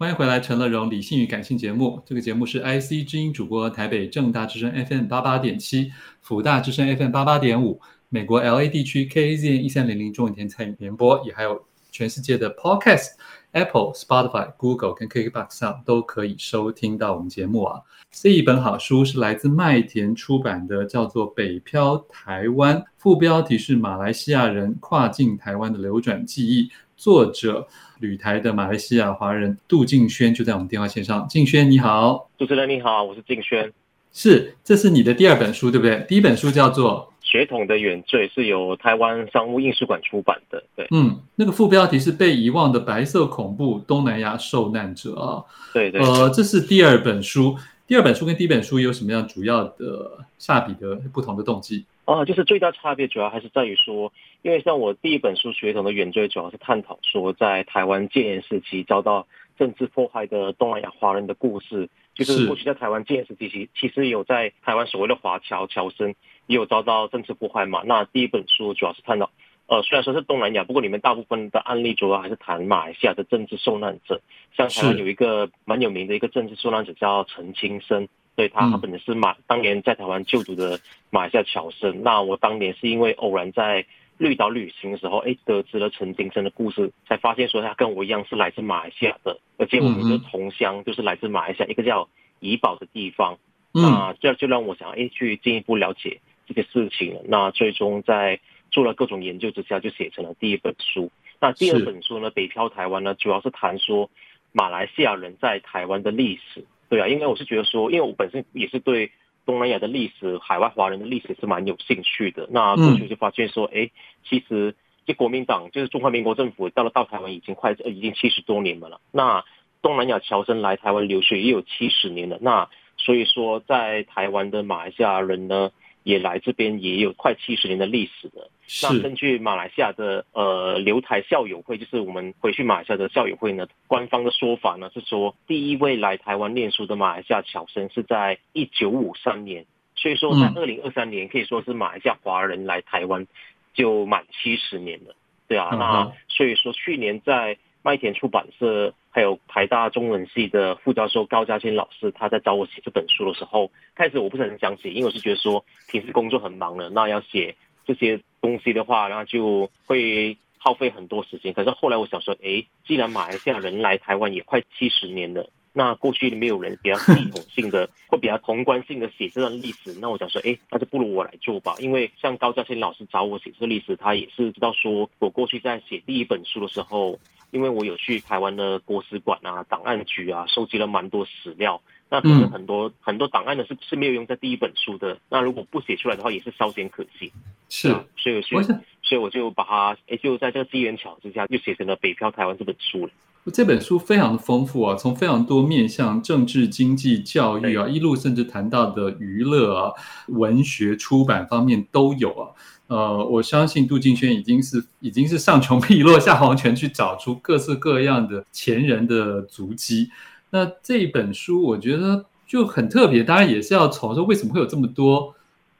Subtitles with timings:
[0.00, 2.00] 欢迎回来，《陈乐融理性与感性》节目。
[2.06, 5.92] 这个节目是 IC 之音主播，台北正大之声 FM 八八点七，
[6.22, 7.78] 辅大之声 FM 八八点五，
[8.08, 17.78] 美国 LA 地区 KAZN 一三零零中文台参与联播，也还有全世界的 Podcast，Apple、Spotify、Google 跟 Kickbox 上都可以收听到我们节目啊。
[18.10, 26.62] 这一本好书是来自麦田出版的，叫做《北漂台湾》，副标题是《马来西亚人跨境台湾的流转记忆》，
[27.00, 27.66] 作者。
[28.00, 31.26] 旅台的马来西亚华人杜敬轩就在我们电话线上。
[31.28, 33.70] 敬轩你好，主持人你好，我是敬轩。
[34.12, 36.04] 是，这是你的第二本书对不对？
[36.08, 40.62] 第一本书叫做《血统的原罪》，是由台湾商务印书馆出版的。
[40.74, 45.44] 对，嗯，那个副标题是《被遗忘的白色恐怖：东南亚受难者》啊。
[45.74, 46.00] 对对。
[46.00, 47.54] 呃，这是第二本书。
[47.90, 51.84] 第二本书跟第一本书有什么样主要的下笔的不同的动机？
[52.04, 54.12] 啊，就是最大差别主要还是在于说，
[54.42, 59.26] 因为像我第一本书《血统的原罪》，主要是探讨说在台湾戒严时期遭到
[59.58, 61.88] 政治迫害的东南亚华人的故事。
[62.14, 66.14] 就是过去在台湾戒严时期，其其实有在台湾所谓的华侨侨生
[66.46, 67.82] 也有遭到政治迫害嘛。
[67.84, 69.32] 那第一本书主要是探讨，
[69.70, 74.20] 呃，虽然说是东南亚，不过里面大部分的案例主要还是谈马来西亚的政治受难者。
[74.56, 78.08] 像台湾有一个蛮有名的一个政治受难者叫陈清生。
[78.34, 82.02] 对他，他本人是马当年在台湾就读的马来西亚侨生。
[82.02, 83.86] 那我当年是因为偶然在
[84.18, 92.08] 绿岛旅行的时候，哎，得知了陈金生的故事，才发现说他跟我一样是来自马来西亚的，而且我们的同乡就是来自马来西亚一个叫
[92.40, 93.38] 怡保的地方。
[93.72, 97.20] 那这就让我想，哎，去进一步了解这个事情。
[97.28, 98.40] 那最终在
[98.70, 101.10] 做了各种研究之下，就写成了第一本书。
[101.40, 104.10] 那第二本书呢，《北漂台湾》呢，主要是谈说
[104.52, 106.64] 马来西亚人在台湾的历史。
[106.88, 109.12] 对啊，因为我是觉得说，因为我本身也是对
[109.46, 112.48] 东南亚的历史、海外华人的历史是蛮有兴趣的。
[112.50, 113.90] 那过去就发现说，哎，
[114.28, 114.74] 其实
[115.06, 119.00] 这国民党就是中华民国政府到了到台湾已经快已经七十多年了。
[119.12, 119.44] 那
[119.82, 122.38] 东南亚侨生来台湾留学也有七十年了。
[122.40, 122.68] 那
[122.98, 125.70] 所以说，在台湾的马来西亚人呢，
[126.02, 128.50] 也来这边也有快七十年的历史了。
[128.82, 139.66] 那根据马来西亚的呃留台校友会，就是我们回去马来西亚的校友会呢，官方的说法呢是说，第一位来台湾念书的马来西亚侨生是在一九五三年，
[139.96, 143.26] 所以说在二零二三年可以说是马来西亚华人来台湾
[143.74, 145.14] 就满七十年了。
[145.48, 161.52] 对啊，那所以说去年在麦田出版社还有台大中文系的副教授高嘉欣老师，他在找我写这本书的时候，开始我不是很想写，因为我是觉得说平时工作很忙了，那要写这些东西的话，那就会耗费很多时间。
[161.52, 171.74] 可是后来我想说，哎，既然马来西亚人来台湾也快七十年了，那过去没有人比较系统性的 或比较宏观性的写这段历史，那我想说，哎，那就不如我来做吧。
[171.78, 177.18] 因为像高嘉欣老师找我写这个历史，他也是知道说我过去在写第一本书的时候。
[177.52, 181.82] 因为我有去台湾的国史馆啊、档案局啊，收集了蛮多史料。
[182.08, 185.18] 那可能很多、嗯、很多档案呢是是没有用在第一本书的。
[185.28, 187.32] 那如果不写出来的话，也是稍显可惜。
[187.68, 188.78] 是，所以所以所
[189.10, 193.12] 以我就把它，哎，就在这个机缘巧合之下，就写成了《北漂台湾》这本书了。
[193.50, 199.92] 这本书非常的丰富啊，从非常多面向政治、经济、教育啊，一路甚至谈到的娱乐啊、
[200.28, 202.48] 文学出版方面都有啊。
[202.86, 210.10] 呃，我相信杜敬轩已经是已经是上穷碧落 下黄泉，去找出各式各样的前人的足迹。
[210.50, 215.32] 那这一本书我觉得就很特别，当然也是要从说为什么会有这么多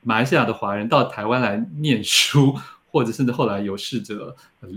[0.03, 2.55] 马来西亚的华人到台湾来念书，
[2.91, 4.35] 或者甚至后来有试着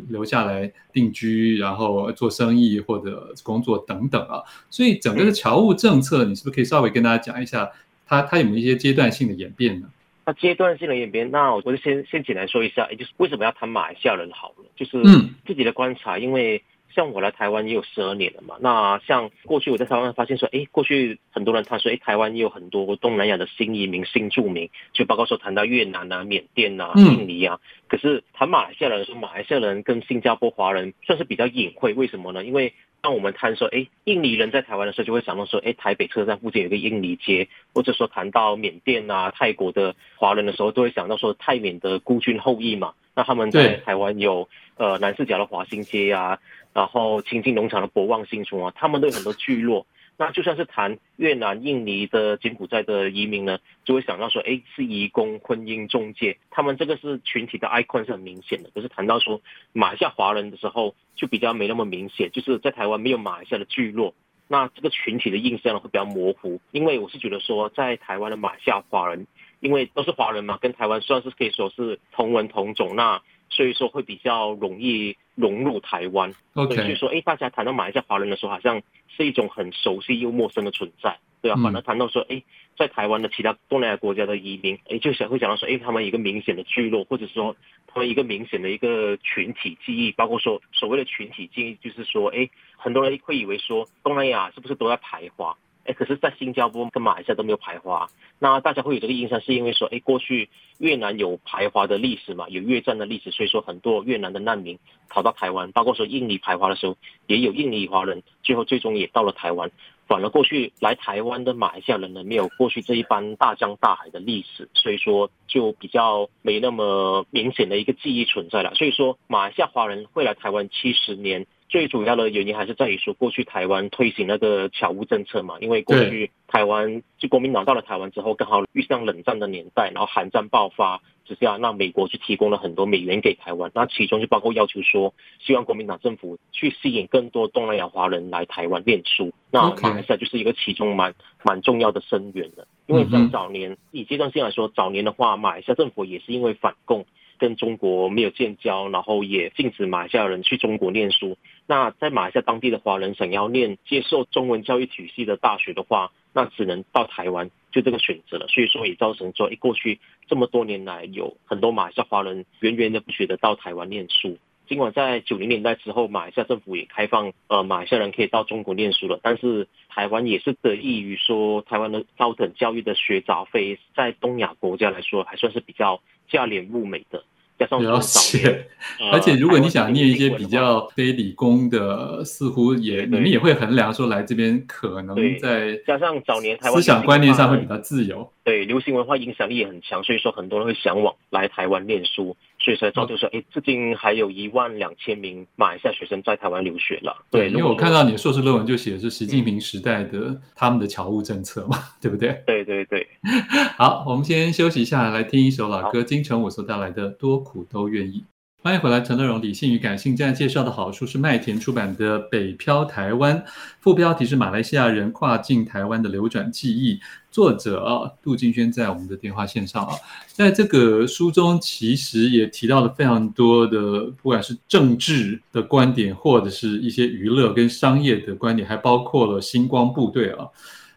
[0.09, 4.41] 留下来定居，然后做生意或者工作等等啊。
[4.69, 7.69] 所以整个的侨务政策，你是不是可以稍微跟大家讲一下，
[8.05, 9.89] 它它有没有一些阶段性的演变呢？
[10.25, 15.03] 那阶段性的演变，那我就先先简单说一下，也就是为什么要谈马来西亚人好了，就是
[15.45, 16.63] 自己的观察，因为
[16.95, 18.55] 像我来台湾也有十二年了嘛。
[18.59, 27.59] 那像过去我在台湾发现说，哎，过去很多人他说，哎，台湾也有很多东南亚的新移民、新住民，就包括说谈到越南啊、缅甸啊、印尼啊。
[27.87, 32.43] 可是谈马来西亚人说，马来西亚人跟新加坡华人算是比较隐晦，为什么呢？
[32.43, 42.93] 因为当我们谈说，哎，印尼人在台湾的时候，就会想到说，哎，台北车站附近有个印尼街，或者说谈到缅甸啊、泰国的华人的时候，都会想到说泰缅的孤军后裔嘛。
[43.15, 46.39] 那他们在台湾有呃南势角的华新街啊，
[46.73, 49.85] 然后清境农场的博望新村啊，他们都有很多聚落。
[50.15, 58.69] 那就算是谈越南、印尼的柬埔寨的移民呢，就会想到说，哎，是移工、婚姻中介，他们这个是群体的 icon 是很明显的。
[58.75, 59.41] 可是谈到说
[59.71, 64.13] 马来西亚华人的时候，就比较没那么明显，就是在台湾没有马来西亚的聚落，
[64.47, 66.61] 那这个群体的印象会比较模糊。
[66.71, 69.25] 因为我是觉得说，在台湾的马来西亚华人，
[69.61, 73.19] 因为都是华人嘛，跟台湾算是可以说是同文同种，那
[73.53, 76.33] 所以说会比较容易融入台湾。
[76.55, 78.81] OK，所以说，哎，大家谈到马来西亚华人的时候，好像
[79.15, 81.55] 是一种很熟悉又陌生的存在，对啊。
[81.61, 82.41] 反而谈到说，哎，
[82.75, 87.55] 在台湾的其他东南亚国家的移民，哎，就想会想到说，哎，他们一个明显的聚落，或者说
[87.87, 95.55] 他们一个明显的一个群体记忆，包括说所谓的群体记忆，就是说，哎，很多人会以为说东南亚是不是都在排华？
[95.85, 98.07] 哎，可是，在新加坡跟马来西亚都没有排华，
[98.39, 106.95] 那大家会有这个印象，是因为说，哎，过去越南有排华的历史嘛，有越战的历史，所以说很多越南的难民逃到台湾，包括说印尼排华的时候，
[107.27, 109.69] 也有印尼华人，最后最终也到了台湾。
[110.05, 118.73] 反而过去来台湾的马来西亚人呢，没有过去这一般大江大海的历史，所以说就比较没那么明显的一个记忆存在了。
[118.75, 121.45] 所以说，马来西亚华人会来台湾七十年。
[121.73, 147.03] 最主要的原因还是在于说，过去台湾推行那个侨务政策嘛，因为过去台湾就国民党到了台湾之后，刚好遇上冷战的年代，然后韩战爆发之下，那美国就提供了很多美元给台湾，那其中就包括要求说，希望国民党政府去吸引更多东南亚华人来台湾念书，那马来西亚就是一个其中蛮蛮重要的生源的，因为像早年以阶段性来说，早年的话，马来西亚政府也是因为反共。
[147.37, 151.37] 跟中国没有建交，然后也禁止马来西亚人去中国念书。
[151.67, 158.47] 那在马来西亚当地的华人想要念接受中文教育体系的大学的话，那只能到台湾，就这个选择了。
[158.47, 164.37] 所以说也造成说，一过去这么多年来，有很多马来西亚华人源源的不绝的到台湾念书。
[164.65, 177.23] 尽管在九零年代之后，马来西亚政府也开放，呃，马来西亚人可以到中国念书了，但是台湾也是得益于说，台湾的高等教育的学杂费，在东亚国家来说，还算是比较价廉物美的。
[177.59, 178.65] 加上了解，
[179.13, 192.35] 而且如果你想念一些比较非理工的，似乎也你们也会衡量说，来这边可能在加上早年台湾思想观念上会比较自由，对流行文化影响力也很强，所以说很多人会向往来台湾念书。
[192.63, 197.13] 所以才造就说，哎，至今还有一万两千名马来西亚学生在台湾留学了。
[197.29, 202.41] 对，因为我看到你的硕士论文就写的是习近平时代的、嗯、他们的侨务政策嘛， 对不对？
[202.47, 203.05] 对对对。
[203.77, 208.19] 好，我们先休息一下，来听一首老歌，金城武所带来的《多苦都愿意》。
[208.63, 210.15] 欢迎回来，陈乐融理性与感性。
[210.15, 213.37] 现在介绍的好书是麦田出版的《北漂台湾》，
[213.81, 216.95] 副标题是《马来西亚人跨境台湾的流转记忆》，
[217.29, 219.93] 作者杜敬轩在我们的电话线上啊。
[220.27, 230.47] 在这个书中，其实也提到了非常多的，不管是政治的观点，或者是一些娱乐跟商业的观点，还包括了星光部队啊。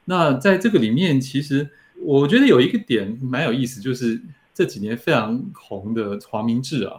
[0.04, 1.68] 那在这个里面，其实
[2.00, 4.22] 我觉得有一个点蛮有意思，就是
[4.54, 6.94] 这几年非常红的黄明志啊。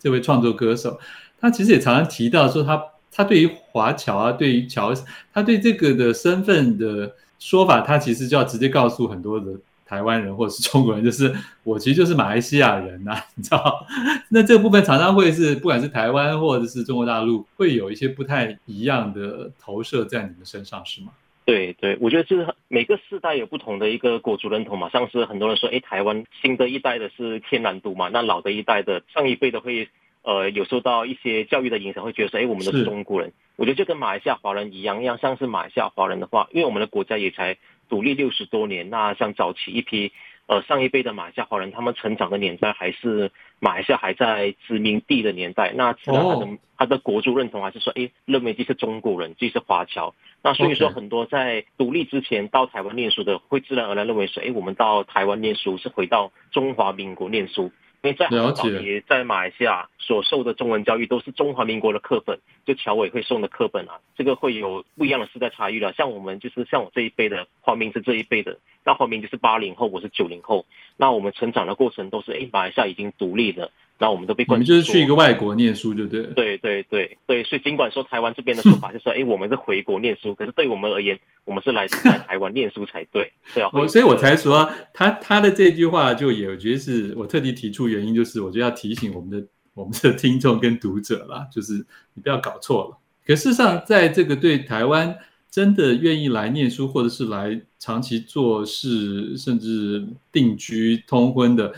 [0.00, 0.98] 这位创作歌手，
[1.38, 2.82] 他其实也常常提到说他，
[3.12, 4.92] 他对于华侨啊，对于侨，
[5.32, 9.52] 他对这个的身份的说法，他其实就要直接告诉很多的
[9.84, 13.86] 台湾人或者是中国人，就是我其实就是马来西亚人呐、啊， 你知道？
[14.30, 21.12] 那这部分常常会是，不管是台湾或者是中国大陆，会有一些不太一样的投射在你们身上，是吗？
[21.50, 29.88] 对对，我觉得就是每个世代有不同的一个国族认同嘛，像是很多人说，哎，台湾新的一代的是天然独嘛，那老的一代的上一辈的会，
[30.22, 33.32] 呃，有受到一些教育的影响，会觉得说，哎，我们都是中国人。
[33.56, 37.56] 我觉得就跟马来西亚华人一样，一样像是马来西亚华人的话，因为我们的国家也才
[37.88, 40.12] 独立六十多年，那像早期一批。
[40.50, 43.30] 呃，上一辈的马来西亚华人，他们成长的年代还是
[43.60, 46.48] 马来西亚还在殖民地的年代，那自然他的、oh.
[46.76, 50.12] 他的国族认同还是说，哎，认为自己是中国人，自己是华侨。
[50.42, 57.70] 那所以说，很多在独立之前到台湾念书的，会自然而然认为说，哎，我们到台湾念书是回到中华民国念书。
[58.02, 65.92] 因为在早期在马来西亚所受的中文教育都是中华民国的课本，就侨委会送的课本啊，这个会有不一样的时代差异了。
[65.92, 70.64] 像我们就是像我这一辈的，黄明是这一辈的，那黄明就是八零后，我是九零后，
[70.96, 73.52] 那我们成长的过程都是，哎，马来西亚已经独立
[74.00, 74.06] 了。
[74.06, 76.22] 那我们都被关，我们就是去一个外国念书，对不对？
[76.34, 83.30] 对对对对，所以尽管说台湾这边的说法就是说，哎，我们是回国念书， 可是对我们而言，我们是来自台湾念书才对。
[83.52, 91.74] 对啊，我所以我才说他他的这句话就也我觉得是我特地提出原因，就是我觉得要提醒我们的 我们的听众跟读者啦，就是
[92.14, 92.98] 你不要搞错了。
[93.26, 95.14] 可事实上，在这个对台湾
[95.50, 101.74] 真的愿意来念书，或者是来长期做事，甚至定居通婚的。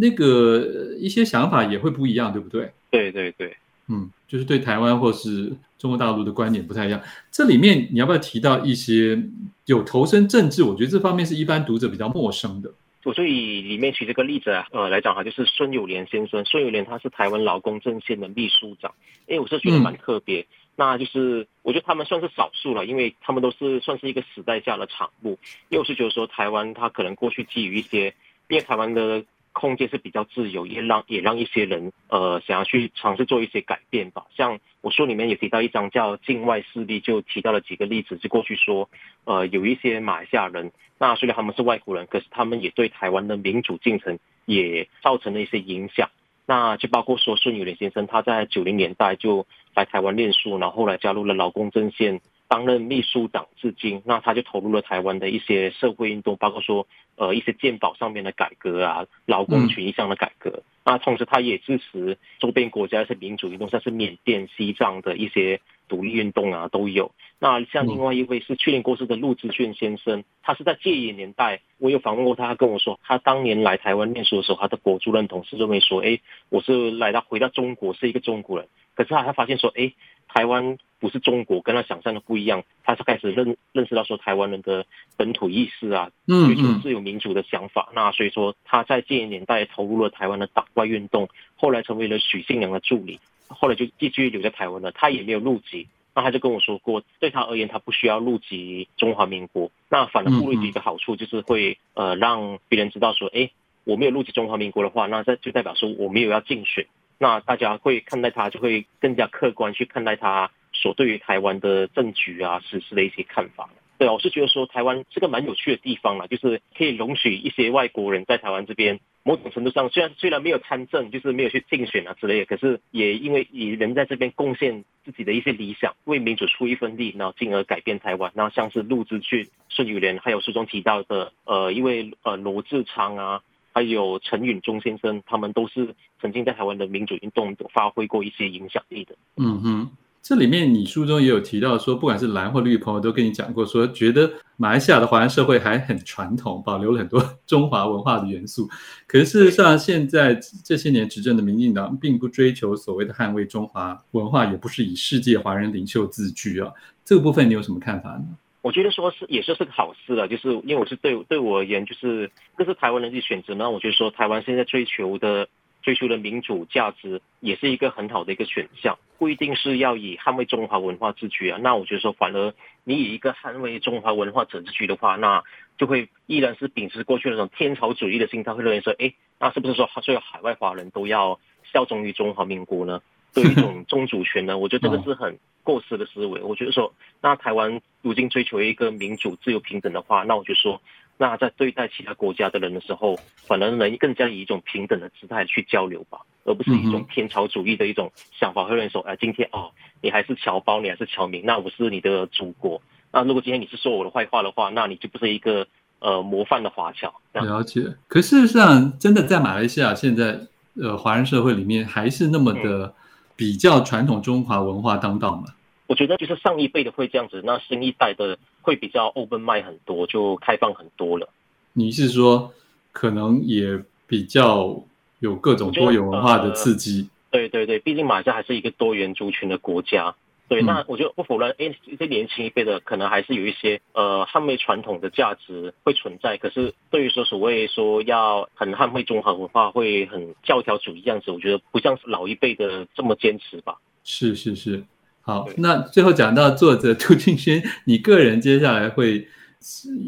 [0.00, 2.72] 那个一些想法也会不一样，对不对？
[2.90, 3.54] 对对对，
[3.88, 7.00] 嗯，就是对台湾或是中国大陆的观点不太一样。
[7.30, 9.22] 这里面你要不要提到一些
[9.66, 10.62] 有投身政治？
[10.62, 12.72] 我觉得这方面是一般读者比较陌生的。
[13.04, 16.44] 我就以里面举这个例子啊，呃，来讲哈，就是孙友莲先生。
[16.44, 18.92] 孙友莲他是台湾劳工阵线的秘书长，
[19.28, 20.40] 哎，我是觉得蛮特别。
[20.40, 25.38] 嗯、那就是我觉得他们算是少数了，因为他们都是算是一个时代下的产物。
[25.68, 28.14] 因为我是觉得说台湾他可能过去基于一些，
[28.48, 29.24] 因为台湾的。
[29.60, 34.24] 空间是比较自由，也让也让一些人呃想要去尝试做一些改变吧。
[34.34, 38.88] 像我书里面也提到一章叫《境外势力》，就提到了几个例子，就过去说
[39.24, 46.08] 呃有一些马来西亚人，那虽然他们是外国人，可是他们也对台湾的民主进程也造成了一些影响。
[46.46, 54.02] 那就包括说孙友莲先生，他在九零年代就来台湾念书，然后后来加入了劳工阵线，担任秘书长至今。
[54.04, 60.62] 那他就投入了台湾的一些社会运动，包括说呃一些健保上面的改革啊，劳工权益上的改革。
[60.84, 65.60] 那同时他也支持周边国家一些民主运动，像是缅甸、西藏的一些。
[65.90, 67.10] 独立运动啊都有。
[67.40, 78.68] 那像另外一位是去年过世的陆志炫先生，他是在戒严年代，我有访问过他，他跟我说，他当年来台湾念书的时候，他的国族认同是认为说，哎，我是来到回到中国是一个中国人。
[78.94, 79.92] 可是他他发现说，哎，
[80.28, 82.62] 台湾不是中国，跟他想象的不一样。
[82.84, 84.84] 他是开始认认识到说，台湾人的
[85.16, 87.88] 本土意识啊，追求自由民主的想法。
[87.94, 93.18] 那所以说他在戒严年代投入了台湾的党外运动，后来成为了许信良的助理。
[93.50, 95.88] 后来就继续留在台湾了，他也没有入籍。
[96.12, 99.70] 那他就跟我说过，对他而言，他不需要入籍中华民国。
[99.88, 103.50] 那反而不入籍一个好处就是会呃让别人知道说，哎，
[103.84, 106.86] 我没有入籍中华民国的话，那这就代表说我没有要竞选。
[107.16, 113.68] 那大家会看待他，就会更加客观去看待他所对于台湾的政局啊、实施的一些看法。
[114.00, 118.98] 对，我是觉得说台湾是个蛮有趣的地方啊，就是可以容许一些外国人在台湾这边。
[119.24, 128.32] 某种程度上，虽然虽然没有参政，就是没有去竞选啊之类的，可是也因为以人在这边贡献自己的一些理想，为民主出一份力，然后进而改变台湾。
[128.34, 133.42] 然后像是陆志俊、孙宇莲，还有书中提到的呃一位呃罗志昌啊，
[133.74, 139.14] 还有陈允中先生，他们都是曾经在台湾的民主运动发挥过一些影响力的。
[139.36, 139.90] 嗯哼。
[140.22, 148.68] 这里面你书中也有提到说，不管是蓝或绿朋友都跟你讲过，说觉得马来西亚的华人社会还很传统，保留了很多 中华文化的元素。
[149.06, 156.70] 可是事实上，现在这些年执政的民进党并不追求所谓的捍卫中华文化，也不是以世界华人领袖自居啊。
[157.04, 158.24] 这个部分你有什么看法呢？
[158.60, 163.68] 我觉得说是也是是个好事了，就是因为我是对对我而言，就是这是台湾人的选择嘛。
[163.68, 165.48] 我觉得说台湾现在追求的。
[165.82, 171.58] 追求的民主价值也是一个很好的一个选项，不一定是要以捍卫中华文化自居啊。
[171.62, 175.42] 那我觉得说，反而你以一个捍卫中华文化者自居的话，那
[175.78, 181.40] 就会依然是秉持过去那种天朝主义的心态，会认为说，哎，那是不是说所有海外华人都要
[181.72, 183.00] 效忠于中华民国呢？
[183.32, 184.58] 对于一种 宗主权呢？
[184.58, 186.42] 我觉得这个是很过时的思维。
[186.42, 190.80] 我觉得说，那台湾如今追求一个民主、自由、平等的话，那我就说。
[191.20, 193.14] 那在对待其他国家的人的时候，
[193.46, 202.80] 反而能更加以一种平等的姿态去交流吧，而不是一种天朝主义的一种想法，会认为说，哎，今天哦，你还是侨胞，你还是侨民，那我是你的祖国。
[203.12, 205.66] 那如果今天你是说我的坏话的话，那你就不是一个
[205.98, 207.12] 呃模范的华侨。
[207.34, 207.82] 了解。
[208.08, 210.40] 可事实上，真的在马来西亚现在
[210.80, 212.94] 呃华人社会里面，还是那么的
[213.36, 215.44] 比较传统中华文化当道吗？
[215.86, 221.28] 我觉得就是上一辈的会这样子，那新一代的会比较 open mind 很多，就开放很多了。
[221.72, 222.52] 你是说，
[222.92, 224.82] 可能也比较
[225.20, 227.08] 有各种多元文化的刺激？
[227.30, 230.14] 呃、对对对，毕竟马来西亚还是一个多元族群的国家。
[230.48, 236.36] 对，那我觉得不否认，哎，这年轻一辈的可能还是有一些呃捍卫传统的价值会存在。
[236.38, 243.76] 可是对于说所谓说要很捍卫中华文化，会很教条主义样子，我觉得不像是老一辈的这么坚持吧。
[244.02, 244.82] 是是是，
[245.22, 249.26] 好，那最后讲到作者杜敬轩，你个人接下来会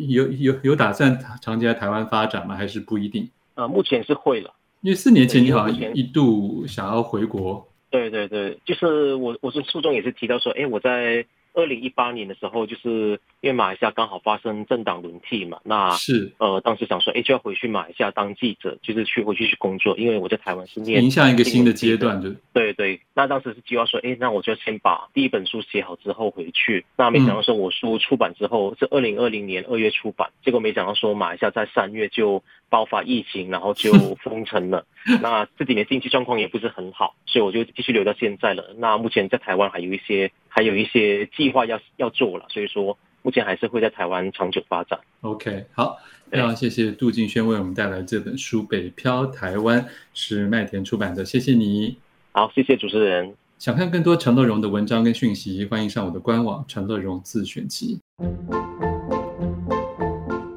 [0.09, 2.57] 有有有打算长期在台湾发展吗？
[2.57, 3.29] 还是不一定？
[3.55, 4.51] 呃，目前是会了，
[4.81, 7.69] 因为四年前你好像一度想要回国。
[7.91, 23.01] 对对对，就是我，我是书中也是提到说，哎，我在二零一八年的时候，就是因为马来西亚刚好发生政党轮替嘛，那是呃，当时想说，哎，就要回去马来西亚当记者，就是去回去去工作，因为我在台湾是念，迎向一个新的阶段，就对对。
[23.15, 26.85] 那当时是计划说，哎，那我就先把第一本书写好之后回去。
[26.97, 32.43] 那没想到说，我书出版之后是二零二零年二月出版，结果没想到说，马来西亚在三月就。
[32.73, 33.93] 爆发疫情，然后就
[34.23, 34.87] 封城了。
[35.21, 38.75] 那这几年经济状况也不是很好，所以我就继续留到现在了。
[38.79, 44.99] 那目前在台湾还有一些还有一些计划要要做了，所以说目前还是会在台湾长久发展。
[45.21, 45.99] OK，好，
[46.31, 49.83] 非常谢谢杜敬轩为我们带来这本书《北漂台湾》，
[50.15, 51.27] 是麦田出版的。
[51.27, 51.99] 谢谢你。
[52.35, 53.35] 好，谢谢主持人。
[53.59, 58.01] 想看更多陈乐融的文章跟讯息，欢迎上我的官网陈乐融自选集。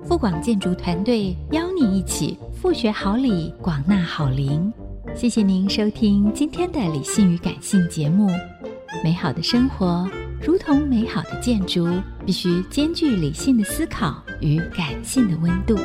[0.08, 4.72] 富广建筑团队邀你一起富学好礼，广纳好邻。
[5.14, 8.30] 谢谢您收听今天的理性与感性节目。
[9.04, 10.10] 美好的生活
[10.42, 11.86] 如同美好的建筑，
[12.26, 15.78] 必须兼具理性的思考与感性的温度。